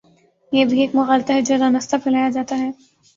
یہ 0.51 0.65
بھی 0.65 0.79
ایک 0.81 0.95
مغالطہ 0.95 1.33
ہے 1.33 1.41
جو 1.41 1.55
دانستہ 1.59 1.95
پھیلایا 2.03 2.29
جا 2.29 2.41
تا 2.49 2.57
ہے۔ 2.57 2.69